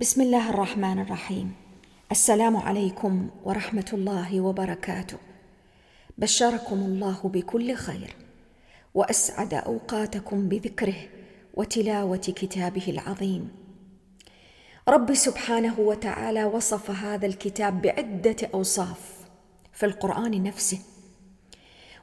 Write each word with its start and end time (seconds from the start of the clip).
بسم 0.00 0.20
الله 0.22 0.50
الرحمن 0.50 0.98
الرحيم 0.98 1.54
السلام 2.10 2.56
عليكم 2.56 3.28
ورحمه 3.44 3.90
الله 3.92 4.40
وبركاته 4.40 5.16
بشركم 6.18 6.76
الله 6.76 7.20
بكل 7.24 7.74
خير 7.74 8.16
واسعد 8.94 9.54
اوقاتكم 9.54 10.48
بذكره 10.48 10.96
وتلاوه 11.54 12.16
كتابه 12.16 12.82
العظيم 12.88 13.48
رب 14.88 15.14
سبحانه 15.14 15.80
وتعالى 15.80 16.44
وصف 16.44 16.90
هذا 16.90 17.26
الكتاب 17.26 17.82
بعده 17.82 18.36
اوصاف 18.54 19.00
في 19.72 19.86
القران 19.86 20.42
نفسه 20.42 20.78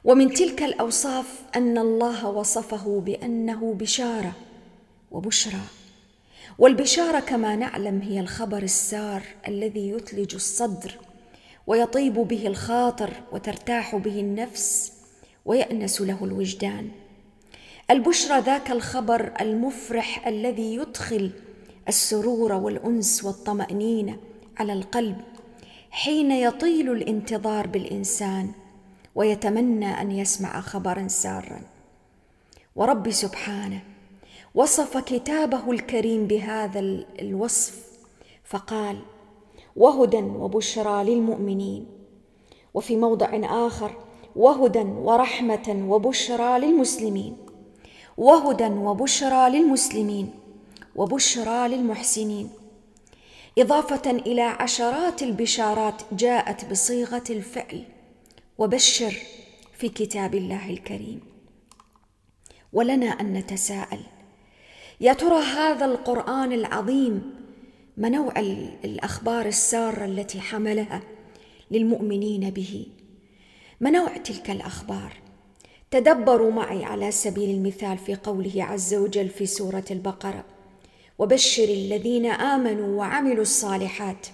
ومن 0.04 0.34
تلك 0.34 0.62
الاوصاف 0.62 1.42
ان 1.56 1.78
الله 1.78 2.28
وصفه 2.28 3.00
بانه 3.00 3.74
بشاره 3.74 4.32
وبشرى 5.10 5.85
والبشارة 6.58 7.20
كما 7.20 7.56
نعلم 7.56 8.00
هي 8.00 8.20
الخبر 8.20 8.62
السار 8.62 9.22
الذي 9.48 9.88
يثلج 9.88 10.34
الصدر 10.34 10.98
ويطيب 11.66 12.14
به 12.14 12.46
الخاطر 12.46 13.10
وترتاح 13.32 13.96
به 13.96 14.20
النفس 14.20 14.92
ويأنس 15.44 16.00
له 16.00 16.24
الوجدان. 16.24 16.90
البشرى 17.90 18.40
ذاك 18.40 18.70
الخبر 18.70 19.32
المفرح 19.40 20.26
الذي 20.26 20.74
يدخل 20.74 21.30
السرور 21.88 22.52
والأنس 22.52 23.24
والطمأنينة 23.24 24.18
على 24.56 24.72
القلب 24.72 25.16
حين 25.90 26.32
يطيل 26.32 26.92
الانتظار 26.92 27.66
بالإنسان 27.66 28.52
ويتمنى 29.14 30.00
أن 30.00 30.12
يسمع 30.12 30.60
خبرا 30.60 31.08
سارا. 31.08 31.60
ورب 32.76 33.10
سبحانه 33.10 33.80
وصف 34.56 34.96
كتابه 34.96 35.70
الكريم 35.70 36.26
بهذا 36.26 36.80
الوصف 37.20 37.86
فقال 38.44 38.98
وهدى 39.76 40.16
وبشرى 40.16 41.04
للمؤمنين 41.04 41.86
وفي 42.74 42.96
موضع 42.96 43.28
آخر 43.66 43.96
وهدى 44.36 44.78
ورحمة 44.82 45.86
وبشرى 45.88 46.58
للمسلمين 46.58 47.36
وهدى 48.16 48.66
وبشرى 48.66 49.50
للمسلمين 49.50 50.30
وبشرى 50.96 51.68
للمحسنين. 51.68 52.50
إضافة 53.58 54.10
إلى 54.10 54.42
عشرات 54.42 55.22
البشارات 55.22 56.02
جاءت 56.12 56.70
بصيغة 56.70 57.24
الفعل 57.30 57.84
وبشر 58.58 59.16
في 59.72 59.88
كتاب 59.88 60.34
الله 60.34 60.70
الكريم 60.70 61.20
ولنا 62.72 63.06
أن 63.06 63.32
نتساءل 63.32 64.15
يا 65.00 65.12
ترى 65.12 65.42
هذا 65.42 65.84
القرآن 65.84 66.52
العظيم 66.52 67.34
ما 67.96 68.08
نوع 68.08 68.40
الأخبار 68.84 69.46
السارة 69.46 70.04
التي 70.04 70.40
حملها 70.40 71.00
للمؤمنين 71.70 72.50
به؟ 72.50 72.86
ما 73.80 73.90
نوع 73.90 74.16
تلك 74.16 74.50
الأخبار؟ 74.50 75.12
تدبروا 75.90 76.52
معي 76.52 76.84
على 76.84 77.10
سبيل 77.10 77.50
المثال 77.50 77.98
في 77.98 78.14
قوله 78.14 78.64
عز 78.64 78.94
وجل 78.94 79.28
في 79.28 79.46
سورة 79.46 79.84
البقرة 79.90 80.44
وبشر 81.18 81.64
الذين 81.64 82.26
آمنوا 82.26 82.98
وعملوا 82.98 83.42
الصالحات 83.42 84.26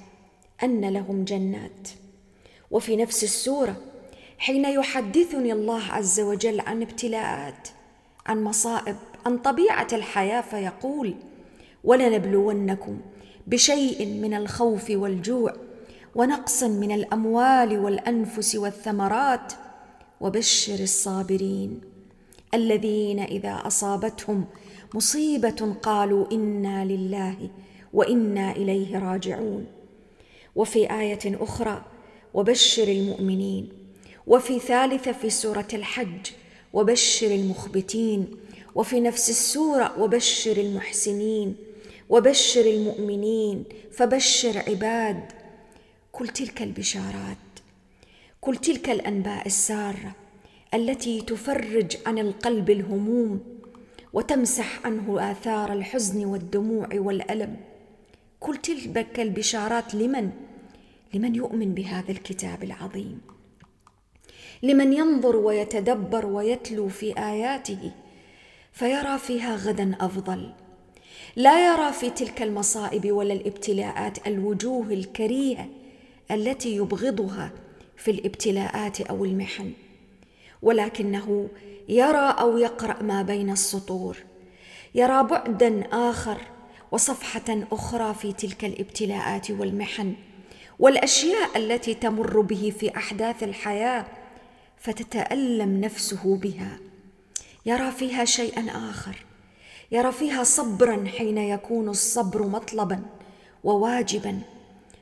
أن 0.63 0.93
لهم 0.93 1.25
جنات. 1.25 1.89
وفي 2.71 2.97
نفس 2.97 3.25
السورة 3.25 3.77
حين 4.39 4.65
يحدثني 4.65 5.53
الله 5.53 5.83
عز 5.83 6.21
وجل 6.21 6.61
عن 6.61 6.83
ابتلاءات 6.83 7.69
عن 8.27 8.45
مصائب 8.45 8.97
عن 9.27 9.39
طبيعة 9.39 9.87
الحياة 9.93 10.41
فيقول 10.41 11.15
ولنبلونكم 11.85 13.01
بشيء 13.47 14.07
من 14.07 14.35
الخوف 14.35 14.91
والجوع 14.91 15.53
ونقص 16.15 16.63
من 16.63 16.93
الأموال 16.93 17.79
والأنفس 17.79 18.57
والثمرات 18.57 19.53
وبشر 20.21 20.75
الصابرين 20.83 21.81
الذين 22.55 23.21
إذا 23.21 23.63
أصابتهم 23.67 24.45
مصيبة 24.95 25.75
قالوا 25.83 26.27
إنا 26.33 26.85
لله 26.85 27.51
وإنا 27.93 28.53
إليه 28.53 28.99
راجعون 28.99 29.67
وفي 30.57 30.91
آية 30.91 31.37
أخرى 31.43 31.83
وبشر 32.35 32.89
المؤمنين 32.89 33.69
وفي 34.27 34.59
ثالثة 34.59 35.13
في 35.13 35.31
سورة 35.31 35.69
الحج 35.73 36.31
وبشر 36.73 37.27
المخبتين 37.27 38.27
وفي 38.75 39.01
نفس 39.01 39.31
السورة 39.31 40.01
وبشر 40.01 40.57
المحسنين 40.57 41.57
وبشر 42.09 42.61
المؤمنين 42.61 43.65
فبشر 43.93 44.59
عباد. 44.59 45.33
كل 46.13 46.29
تلك 46.29 46.63
البشارات 46.63 47.37
كل 48.41 48.57
تلك 48.57 48.91
الأنباء 48.91 49.47
السارة 49.47 50.15
التي 50.75 51.21
تفرج 51.21 51.97
عن 52.07 52.19
القلب 52.19 52.71
الهموم 52.71 53.41
وتمسح 54.13 54.87
عنه 54.87 55.31
آثار 55.31 55.73
الحزن 55.73 56.25
والدموع 56.25 56.89
والألم. 56.95 57.57
كل 58.41 58.57
تلك 58.57 59.21
البشارات 59.21 59.95
لمن؟ 59.95 60.31
لمن 61.15 61.35
يؤمن 61.35 61.75
بهذا 61.75 62.11
الكتاب 62.11 62.63
العظيم. 62.63 63.32
لمن 64.63 64.93
ينظر 64.93 65.37
ويتدبر 65.37 66.27
ويتلو 66.27 66.89
في 66.89 67.19
آياته 67.19 67.91
فيرى 68.73 69.19
فيها 69.19 69.57
غدا 69.57 69.97
أفضل. 70.01 70.53
لا 71.37 71.73
يرى 71.73 71.93
في 71.93 72.11
تلك 72.11 72.43
المصائب 72.43 73.13
ولا 73.13 73.33
الابتلاءات 73.35 74.27
الوجوه 74.27 74.87
الكريهة 74.87 75.67
التي 76.31 76.77
يبغضها 76.77 77.51
في 77.97 78.11
الابتلاءات 78.11 79.01
أو 79.01 79.25
المحن. 79.25 79.73
ولكنه 80.63 81.49
يرى 81.89 82.35
أو 82.39 82.59
يقرأ 82.59 83.03
ما 83.03 83.23
بين 83.23 83.51
السطور 83.51 84.17
يرى 84.95 85.23
بعدا 85.23 85.85
آخر 85.93 86.39
وصفحة 86.93 87.67
أخرى 87.73 88.15
في 88.15 88.33
تلك 88.33 88.65
الابتلاءات 88.65 89.51
والمحن 89.51 90.15
والأشياء 90.79 91.57
التي 91.57 91.95
تمر 91.95 92.41
به 92.41 92.73
في 92.79 92.97
أحداث 92.97 93.43
الحياة 93.43 94.07
فتتألم 94.83 95.81
نفسه 95.81 96.37
بها. 96.37 96.79
يرى 97.67 97.91
فيها 97.91 98.25
شيئا 98.25 98.91
آخر. 98.91 99.25
يرى 99.93 100.13
فيها 100.13 100.45
صبرا 100.45 101.05
حين 101.19 101.39
يكون 101.39 101.89
الصبر 101.89 102.47
مطلبا 102.47 103.03
وواجبا. 103.65 104.41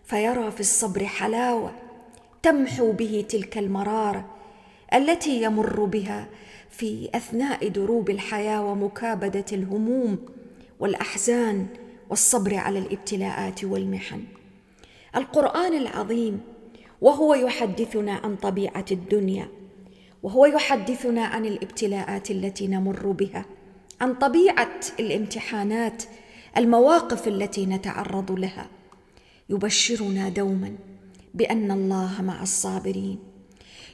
فيرى 0.04 0.50
في 0.50 0.60
الصبر 0.60 1.06
حلاوة 1.06 1.72
تمحو 2.42 2.92
به 2.92 3.24
تلك 3.28 3.58
المرارة 3.58 4.24
التي 4.94 5.42
يمر 5.42 5.84
بها 5.84 6.26
في 6.70 7.08
أثناء 7.14 7.68
دروب 7.68 8.10
الحياة 8.10 8.64
ومكابدة 8.64 9.44
الهموم 9.52 10.18
والأحزان 10.80 11.66
والصبر 12.10 12.54
على 12.54 12.78
الابتلاءات 12.78 13.64
والمحن. 13.64 14.24
القرآن 15.16 15.74
العظيم 15.74 16.40
وهو 17.00 17.34
يحدثنا 17.34 18.12
عن 18.12 18.36
طبيعة 18.36 18.84
الدنيا 18.90 19.59
وهو 20.22 20.46
يحدثنا 20.46 21.24
عن 21.24 21.46
الابتلاءات 21.46 22.30
التي 22.30 22.66
نمر 22.66 23.06
بها 23.06 23.44
عن 24.00 24.14
طبيعة 24.14 24.80
الامتحانات 25.00 26.02
المواقف 26.56 27.28
التي 27.28 27.66
نتعرض 27.66 28.32
لها. 28.32 28.66
يبشرنا 29.50 30.28
دوما 30.28 30.72
بأن 31.34 31.70
الله 31.70 32.22
مع 32.22 32.42
الصابرين. 32.42 33.18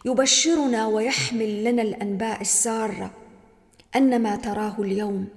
يبشرنا 0.05 0.87
ويحمل 0.87 1.65
لنا 1.65 1.83
الأنباء 1.83 2.41
السارة 2.41 3.11
أن 3.97 4.23
ما 4.23 4.37
تراه 4.37 4.75
اليوم 4.79 5.29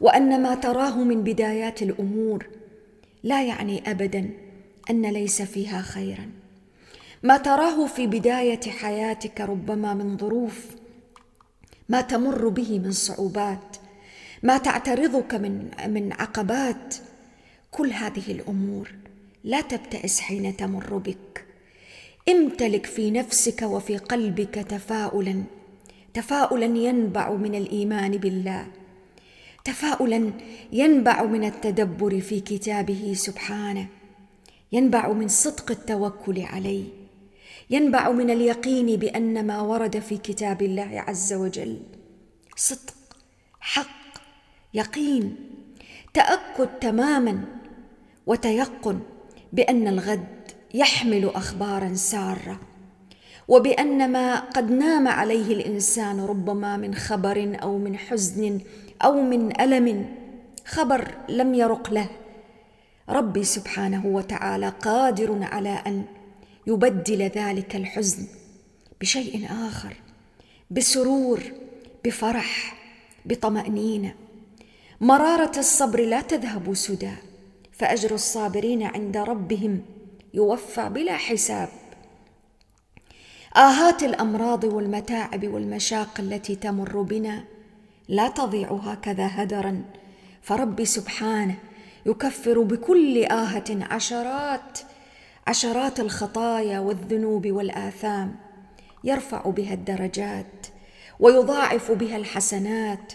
وأن 0.00 0.42
ما 0.42 0.54
تراه 0.54 1.04
من 1.04 1.22
بدايات 1.22 1.82
الأمور 1.82 2.46
لا 3.22 3.42
يعني 3.42 3.90
ابدا 3.90 4.30
أن 4.90 5.06
ليس 5.06 5.42
فيها 5.42 5.82
خيرا. 5.82 6.30
ما 7.22 7.36
تراه 7.36 7.86
في 7.86 8.06
بداية 8.06 8.60
حياتك 8.60 9.40
ربما 9.40 9.94
من 9.94 10.18
ظروف 10.18 10.66
ما 11.88 12.00
تمر 12.00 12.48
به 12.48 12.78
من 12.78 12.92
صعوبات 12.92 13.76
ما 14.42 14.58
تعترضك 14.58 15.34
من 15.34 15.70
من 15.88 16.12
عقبات. 16.12 16.94
كل 17.70 17.90
هذه 17.92 18.32
الأمور 18.32 18.94
لا 19.44 19.60
تبتئس 19.60 20.20
حين 20.20 20.56
تمر 20.56 20.96
بك. 20.98 21.44
امتلك 22.28 22.86
في 22.86 23.10
نفسك 23.10 23.62
وفي 23.62 23.96
قلبك 23.96 24.54
تفاؤلا 24.54 25.42
تفاؤلا 26.14 26.66
ينبع 26.66 27.30
من 27.32 27.54
الإيمان 27.54 28.10
بالله 28.10 28.66
تفاؤلا 29.64 30.32
ينبع 30.72 31.22
من 31.22 31.44
التدبر 31.44 32.20
في 32.20 32.40
كتابه 32.40 33.12
سبحانه 33.16 33.86
ينبع 34.72 35.12
من 35.12 35.28
صدق 35.28 35.70
التوكل 35.70 36.42
عليه. 36.42 37.05
ينبع 37.70 38.10
من 38.10 38.30
اليقين 38.30 38.96
بأن 38.96 39.46
ما 39.46 39.60
ورد 39.60 39.98
في 39.98 40.16
كتاب 40.16 40.62
الله 40.62 41.04
عز 41.08 41.32
وجل 41.32 41.80
صدق 42.56 42.94
حق 43.60 44.18
يقين 44.74 45.36
تأكد 46.14 46.68
تماما 46.80 47.44
وتيقن 48.26 49.00
بأن 49.52 49.88
الغد 49.88 50.52
يحمل 50.74 51.28
اخبارا 51.28 51.94
سارة 51.94 52.60
وبأن 53.48 54.12
ما 54.12 54.40
قد 54.40 54.70
نام 54.70 55.08
عليه 55.08 55.54
الإنسان 55.54 56.20
ربما 56.20 56.76
من 56.76 56.94
خبر 56.94 57.58
أو 57.62 57.78
من 57.78 57.96
حزن 57.98 58.60
أو 59.04 59.22
من 59.22 59.60
ألم 59.60 60.14
خبر 60.66 61.14
لم 61.28 61.54
يرق 61.54 61.92
له. 61.92 62.08
ربي 63.08 63.44
سبحانه 63.44 64.06
وتعالى 64.06 64.68
قادر 64.68 65.38
على 65.42 65.82
أن 65.86 66.04
يبدل 66.66 67.22
ذلك 67.22 67.76
الحزن 67.76 68.26
بشيء 69.00 69.46
آخر 69.50 69.96
بسرور 70.70 71.40
بفرح 72.04 72.76
بطمأنينة. 73.24 74.14
مرارة 75.00 75.58
الصبر 75.58 76.00
لا 76.00 76.20
تذهب 76.20 76.74
سدى 76.74 77.12
فأجر 77.72 78.14
الصابرين 78.14 78.82
عند 78.82 79.16
ربهم 79.16 79.82
يوفى 80.34 80.88
بلا 80.88 81.16
حساب. 81.16 81.68
آهات 83.56 84.02
الأمراض 84.02 84.64
والمتاعب 84.64 85.48
والمشاق 85.48 86.20
التي 86.20 86.56
تمر 86.56 87.02
بنا 87.02 87.44
لا 88.08 88.28
تضيع 88.28 88.72
هكذا 88.72 89.26
هدرا. 89.32 89.84
فربي 90.42 90.84
سبحانه 90.84 91.54
يكفر 92.06 92.62
بكل 92.62 93.24
آهة 93.24 93.64
عشرات 93.90 94.78
عشرات 95.46 96.00
الخطايا 96.00 96.78
والذنوب 96.78 97.46
والآثام 97.46 98.36
يرفع 99.04 99.40
بها 99.40 99.74
الدرجات 99.74 100.66
ويضاعف 101.20 101.92
بها 101.92 102.16
الحسنات 102.16 103.12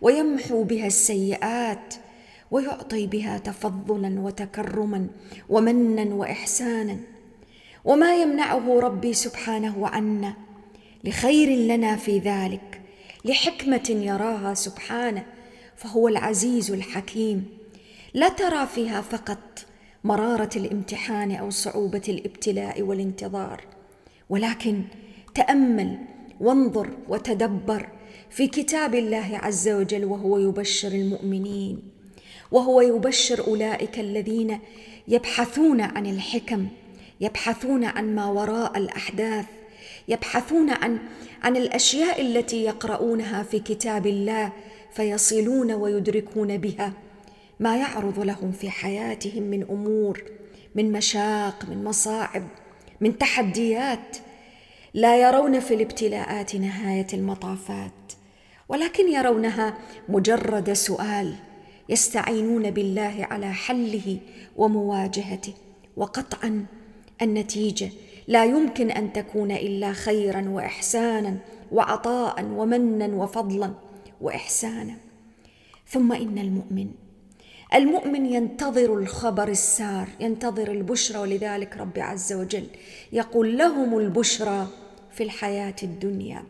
ويمحو 0.00 0.62
بها 0.62 0.86
السيئات 0.86 1.94
ويعطي 2.50 3.06
بها 3.06 3.38
تفضلا 3.38 4.20
وتكرما 4.20 5.06
ومنا 5.48 6.14
واحسانا. 6.14 6.98
وما 7.84 8.16
يمنعه 8.16 8.80
ربي 8.80 9.12
سبحانه 9.12 9.88
عنا 9.88 10.34
لخير 11.04 11.48
لنا 11.48 11.96
في 11.96 12.18
ذلك 12.18 12.80
لحكمة 13.24 13.90
يراها 13.90 14.54
سبحانه 14.54 15.26
فهو 15.76 16.08
العزيز 16.08 16.70
الحكيم. 16.70 17.58
لا 18.14 18.28
ترى 18.28 18.66
فيها 18.66 19.00
فقط 19.00 19.63
مرارة 20.04 20.50
الامتحان 20.56 21.32
أو 21.32 21.50
صعوبة 21.50 22.02
الابتلاء 22.08 22.82
والانتظار. 22.82 23.60
ولكن 24.30 24.82
تأمل 25.34 25.98
وانظر 26.40 26.90
وتدبر 27.08 27.88
في 28.30 28.48
كتاب 28.48 28.94
الله 28.94 29.38
عز 29.42 29.68
وجل 29.68 30.04
وهو 30.04 30.38
يبشر 30.38 30.92
المؤمنين 30.92 31.82
وهو 32.52 32.80
يبشر 32.80 33.46
أولئك 33.46 33.98
الذين 33.98 34.58
يبحثون 35.08 35.80
عن 35.80 36.06
الحكم 36.06 36.66
يبحثون 37.20 37.84
عن 37.84 38.14
ما 38.14 38.26
وراء 38.26 38.78
الأحداث 38.78 39.46
يبحثون 40.08 40.70
عن 40.70 40.98
عن 41.42 41.56
الأشياء 41.56 42.20
التي 42.20 42.64
يقرؤونها 42.64 43.42
في 43.42 43.58
كتاب 43.58 44.06
الله 44.06 44.52
فيصلون 44.92 45.72
ويدركون 45.72 46.56
بها. 46.56 46.92
ما 47.60 47.76
يعرض 47.76 48.20
لهم 48.20 48.52
في 48.52 48.70
حياتهم 48.70 49.42
من 49.42 49.62
أمور 49.62 50.24
من 50.74 50.92
مشاق 50.92 51.64
من 51.68 51.84
مصاعب 51.84 52.42
من 53.00 53.18
تحديات. 53.18 54.16
لا 54.94 55.22
يرون 55.22 55.60
في 55.60 55.74
الابتلاءات 55.74 56.56
نهاية 56.56 57.06
المطافات 57.12 58.12
ولكن 58.68 59.12
يرونها 59.12 59.78
مجرد 60.08 60.72
سؤال 60.72 61.34
يستعينون 61.88 62.70
بالله 62.70 63.26
على 63.30 63.52
حله 63.52 64.18
ومواجهته 64.56 65.54
وقطعا 65.96 66.66
النتيجة. 67.22 67.90
لا 68.28 68.44
يمكن 68.44 68.90
أن 68.90 69.12
تكون 69.12 69.50
إلا 69.50 69.92
خيرا 69.92 70.48
واحسانا 70.48 71.36
وعطاء 71.72 72.44
ومنا 72.44 73.06
وفضلا 73.06 73.74
واحسانا. 74.20 74.96
ثم 75.88 76.12
إن 76.12 76.38
المؤمن 76.38 76.90
المؤمن 77.74 78.26
ينتظر 78.26 78.98
الخبر 78.98 79.48
السار 79.48 80.08
ينتظر 80.20 80.70
البشرى 80.70 81.18
ولذلك 81.18 81.76
رب 81.76 81.98
عز 81.98 82.32
وجل 82.32 82.66
يقول 83.12 83.58
لهم 83.58 83.98
البشرى 83.98 84.66
في 85.12 85.22
الحياة 85.22 85.74
الدنيا. 85.82 86.44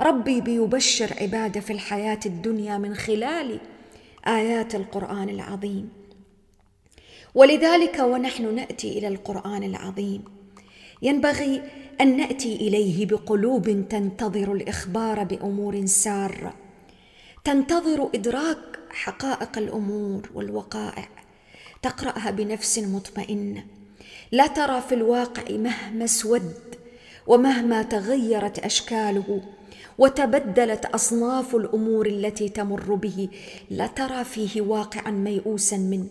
ربي 0.00 0.40
بيبشر 0.40 1.14
عباده 1.20 1.60
في 1.60 1.72
الحياة 1.72 2.20
الدنيا 2.26 2.78
من 2.78 2.94
خلال 2.94 3.60
آيات 4.26 4.74
القرآن 4.74 5.28
العظيم. 5.28 5.88
ولذلك 7.34 7.98
ونحن 7.98 8.54
نأتي 8.54 8.98
إلى 8.98 9.08
القرآن 9.08 9.62
العظيم. 9.62 10.24
ينبغي 11.02 11.62
أن 12.00 12.16
نأتي 12.16 12.56
إليه 12.56 13.06
بقلوب 13.06 13.88
تنتظر 13.90 14.52
الإخبار 14.52 15.24
بأمور 15.24 15.86
سارة. 15.86 16.54
تنتظر 17.44 18.10
إدراك 18.14 18.78
حقائق 18.94 19.58
الأمور 19.58 20.30
والوقائع 20.34 21.08
تقرأها 21.82 22.30
بنفس 22.30 22.78
مطمئنه 22.78 23.64
لا 24.32 24.46
ترى 24.46 24.80
في 24.80 24.94
الواقع 24.94 25.42
مهما 25.50 26.04
اسود 26.04 26.52
ومهما 27.26 27.82
تغيرت 27.82 28.58
أشكاله 28.58 29.42
وتبدلت 29.98 30.84
أصناف 30.86 31.54
الأمور 31.54 32.06
التي 32.06 32.48
تمر 32.48 32.94
به 32.94 33.28
لا 33.70 33.86
ترى 33.86 34.24
فيه 34.24 34.60
واقعا 34.60 35.10
ميؤوسا 35.10 35.76
منه 35.76 36.08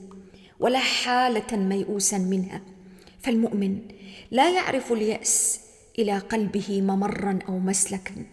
ولا 0.59 0.79
حالة 0.79 1.57
ميؤوسا 1.57 2.17
منها. 2.17 2.61
فالمؤمن 3.21 3.81
لا 4.31 4.51
يعرف 4.51 4.91
اليأس 4.91 5.59
إلى 5.99 6.17
قلبه 6.17 6.81
ممرا 6.81 7.39
أو 7.47 7.59
مسلكا 7.59 8.25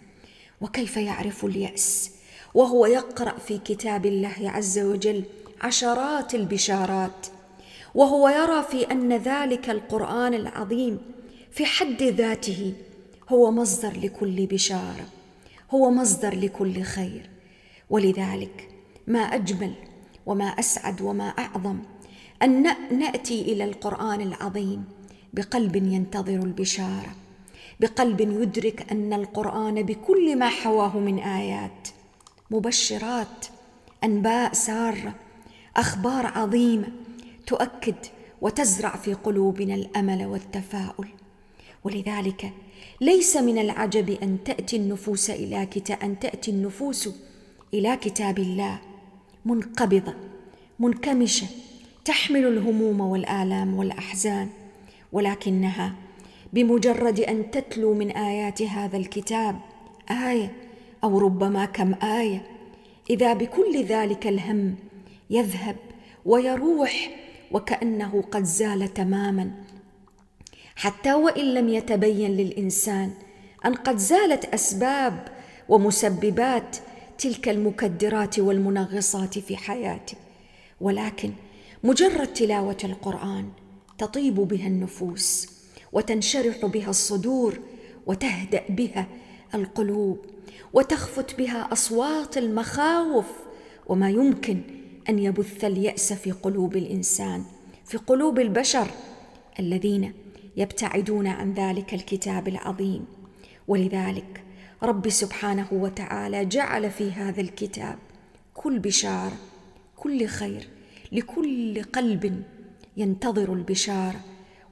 وكيف 0.61 0.97
يعرف 0.97 1.45
اليأس 1.45 2.11
وهو 2.55 2.87
يقرأ 2.87 3.39
في 3.39 3.59
كتاب 3.59 4.07
الله 4.07 4.37
عز 4.41 4.79
وجل 4.79 5.25
عشرات 5.61 6.35
البشارات. 6.35 7.27
وهو 7.95 8.29
يرى 8.29 8.63
في 8.63 8.93
أن 8.93 9.13
ذلك 9.13 9.71
القرآن 9.71 10.35
العظيم 10.35 10.99
في 11.51 11.65
حد 11.65 12.03
ذاته 12.03 12.73
هو 13.29 13.51
مصدر 13.51 13.93
لكل 14.01 14.47
بشاره 14.47 15.07
هو 15.71 15.91
مصدر 15.91 16.35
لكل 16.35 16.83
خير. 16.83 17.31
ولذلك 17.91 18.69
ما 19.07 19.19
أجمل 19.19 19.75
وما 20.27 20.45
أسعد 20.45 21.03
وما 21.03 21.29
أعظم 21.29 21.79
أن 22.43 22.63
نأتي 22.99 23.43
إلى 23.43 23.65
القرآن 23.65 24.21
العظيم 24.21 24.85
بقلب 25.33 25.77
ينتظر 25.77 26.35
البشارة 26.35 27.15
بقلب 27.81 28.21
يدرك 28.21 28.93
أن 28.93 29.13
القرآن 29.13 29.83
بكل 29.83 30.37
ما 30.37 30.49
حواه 30.49 30.99
من 30.99 31.19
آيات. 31.19 31.89
مبشرات 32.51 33.47
أنباء 34.05 34.53
ساره 34.53 35.15
أخبار 35.77 36.27
عظيمه 36.27 36.89
تؤكد 37.47 37.95
وتزرع 38.41 38.97
في 38.97 39.15
قلوبنا 39.15 39.75
الأمل 39.75 40.27
والتفاؤل. 40.27 41.09
ولذلك 41.85 42.53
ليس 43.01 43.37
من 43.37 43.59
العجب 43.59 44.11
أن 44.23 44.45
تأتي 44.45 44.77
النفوس 44.77 45.31
إلى 45.31 45.67
كتاب 45.67 45.99
أن 46.03 46.19
تأتي 46.19 46.51
النفوس 46.51 47.09
إلى 47.75 47.97
كتاب 47.97 48.39
الله 48.39 48.79
منقبضة 49.45 50.15
منكمشة 50.79 51.47
تحمل 52.05 52.47
الهموم 52.47 53.01
والآلام 53.01 53.75
والأحزان. 53.75 54.49
ولكنها 55.13 55.95
بمجرد 56.53 57.21
أن 57.21 57.51
تتلو 57.51 57.95
من 57.95 58.11
آيات 58.11 58.63
هذا 58.63 58.97
الكتاب 58.97 59.61
آية 60.11 60.53
أو 61.05 61.19
ربما 61.19 61.65
كم 61.65 61.95
آية 61.95 62.43
إذا 63.11 63.33
بكل 63.33 63.85
ذلك 63.85 64.27
الهم 64.27 64.75
يذهب 65.31 65.77
ويروح 66.25 67.11
وكأنه 67.53 68.25
قد 68.31 68.45
زال 68.45 68.95
تماما. 68.95 69.51
حتى 70.77 71.15
وإن 71.15 71.55
لم 71.55 71.69
يتبين 71.69 72.31
للإنسان 72.31 73.11
أن 73.67 73.75
قد 73.75 73.97
زالت 73.97 74.45
أسباب 74.45 75.29
ومسببات 75.69 76.77
تلك 77.19 77.49
المكدرات 77.49 78.39
والمنغصات 78.39 79.39
في 79.39 79.57
حياته. 79.57 80.17
ولكن 80.81 81.33
مجرد 81.85 82.27
تلاوة 82.27 82.77
القرآن 82.85 83.49
تطيب 83.99 84.35
بها 84.35 84.67
النفوس 84.67 85.49
وتنشرح 85.93 86.67
بها 86.67 86.91
الصدور 86.91 87.61
وتهدأ 88.07 88.63
بها 88.69 89.07
القلوب. 89.55 90.19
وتخفت 90.73 91.39
بها 91.39 91.73
أصوات 91.73 92.39
المخاوف 92.39 93.27
وما 93.87 94.11
يمكن 94.11 94.61
أن 95.09 95.19
يبث 95.19 95.65
اليأس 95.65 96.13
في 96.13 96.33
قلوب 96.33 96.77
الإنسان 96.77 97.45
في 97.85 97.97
قلوب 97.97 98.39
البشر 98.39 98.91
الذين 99.59 100.13
يبتعدون 100.57 101.27
عن 101.27 101.55
ذلك 101.55 101.95
الكتاب 101.95 102.49
العظيم. 102.49 103.05
ولذلك 103.69 104.45
رب 104.83 105.09
سبحانه 105.09 105.69
وتعالى 105.73 106.45
جعل 106.45 106.91
في 106.91 107.13
هذا 107.13 107.41
الكتاب 107.41 107.99
كل 108.55 108.79
بشارة 108.79 109.37
كل 109.97 110.27
خير 110.27 110.69
لكل 111.13 111.83
قلب 111.83 112.43
ينتظر 112.97 113.53
البشارة 113.53 114.21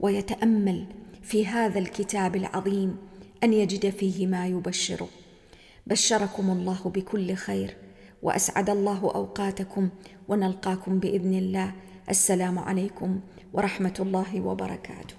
ويتأمل 0.00 0.86
في 1.22 1.46
هذا 1.46 1.78
الكتاب 1.78 2.36
العظيم 2.36 2.96
أن 3.44 3.52
يجد 3.52 3.90
فيه 3.90 4.26
ما 4.26 4.46
يبشره. 4.46 5.08
بشركم 5.88 6.50
الله 6.50 6.80
بكل 6.84 7.34
خير 7.34 7.76
وأسعد 8.22 8.70
الله 8.70 9.00
أوقاتكم 9.14 9.88
ونلقاكم 10.28 10.98
بإذن 10.98 11.34
الله. 11.34 11.72
السلام 12.10 12.58
عليكم 12.58 13.20
ورحمة 13.52 13.94
الله 14.00 14.40
وبركاته. 14.40 15.14